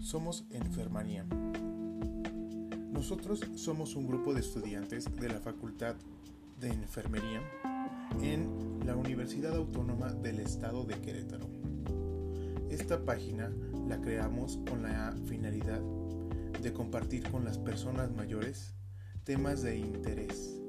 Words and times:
somos 0.00 0.44
Enfermaría. 0.50 1.24
Nosotros 2.90 3.40
somos 3.54 3.94
un 3.94 4.08
grupo 4.08 4.34
de 4.34 4.40
estudiantes 4.40 5.04
de 5.20 5.28
la 5.28 5.38
Facultad 5.38 5.94
de 6.58 6.70
Enfermería 6.70 7.40
en 8.22 8.80
la 8.84 8.96
Universidad 8.96 9.54
Autónoma 9.54 10.12
del 10.12 10.40
Estado 10.40 10.82
de 10.82 11.00
Querétaro. 11.00 11.46
Esta 12.70 13.04
página 13.04 13.52
la 13.88 14.00
creamos 14.00 14.58
con 14.68 14.82
la 14.82 15.14
finalidad 15.26 15.80
de 16.60 16.72
compartir 16.72 17.30
con 17.30 17.44
las 17.44 17.58
personas 17.58 18.10
mayores 18.10 18.74
temas 19.22 19.62
de 19.62 19.78
interés. 19.78 20.60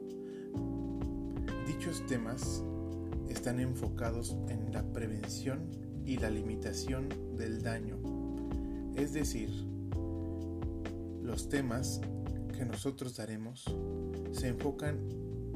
Dichos 1.66 2.06
temas 2.06 2.64
están 3.28 3.60
enfocados 3.60 4.38
en 4.50 4.72
la 4.72 4.84
prevención 4.94 5.93
y 6.06 6.18
la 6.18 6.30
limitación 6.30 7.10
del 7.36 7.62
daño, 7.62 7.98
es 8.96 9.14
decir, 9.14 9.50
los 11.22 11.50
temas 11.50 12.02
que 12.56 12.66
nosotros 12.66 13.16
daremos 13.16 13.64
se 14.32 14.50
enfocan 14.50 15.00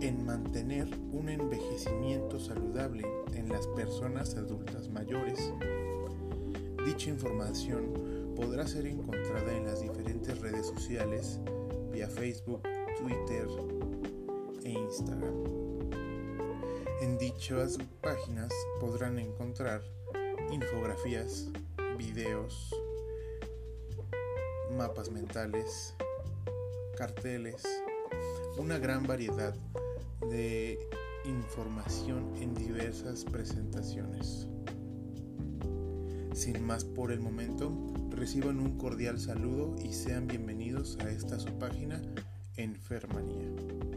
en 0.02 0.26
mantener 0.26 0.88
un 1.12 1.30
envejecimiento 1.30 2.40
saludable 2.40 3.06
en 3.34 3.50
las 3.50 3.68
personas 3.68 4.36
adultas 4.36 4.90
mayores. 4.90 5.54
Dicha 6.86 7.10
información 7.10 8.34
podrá 8.36 8.68
ser 8.68 8.86
encontrada 8.86 9.56
en 9.56 9.66
las 9.66 9.82
diferentes 9.82 10.40
redes 10.40 10.68
sociales 10.68 11.40
vía 11.92 12.08
Facebook, 12.08 12.62
Twitter 13.00 13.48
e 14.64 14.72
Instagram. 14.72 15.34
En 17.02 17.18
dichas 17.18 17.78
páginas 18.02 18.52
podrán 18.80 19.18
encontrar 19.20 19.82
infografías, 20.52 21.48
videos, 21.98 22.74
mapas 24.76 25.12
mentales, 25.12 25.96
carteles, 26.98 27.64
una 28.58 28.78
gran 28.78 29.04
variedad 29.04 29.54
de 30.30 30.80
información 31.26 32.34
en 32.40 32.54
diversas 32.54 33.26
presentaciones. 33.26 34.48
Sin 36.34 36.64
más 36.64 36.86
por 36.86 37.12
el 37.12 37.20
momento, 37.20 37.72
reciban 38.12 38.60
un 38.60 38.78
cordial 38.78 39.20
saludo 39.20 39.76
y 39.84 39.94
sean 39.94 40.28
bienvenidos 40.28 40.98
a 41.00 41.10
esta 41.10 41.40
su 41.40 41.58
página 41.58 42.02
Enfermanía. 42.56 43.97